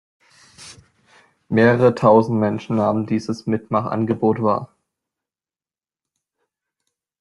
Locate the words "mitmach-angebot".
3.45-4.41